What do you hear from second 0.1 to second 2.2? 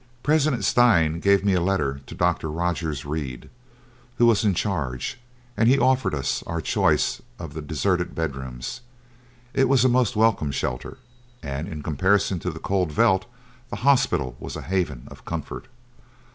President Steyn gave me a letter to